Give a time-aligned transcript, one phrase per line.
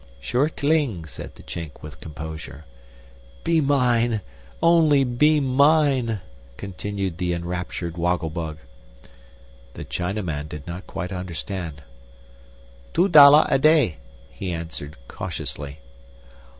[0.19, 2.65] "Sure tling," said the Chink with composure.
[3.43, 4.21] "Be mine!
[4.59, 6.21] Only be mine!"
[6.57, 8.57] continued the enraptured Woggle Bug.
[9.75, 11.83] The Chinaman did not quite understand.
[12.95, 13.97] "Two dlolla a day,"
[14.31, 15.77] he answered, cautiously.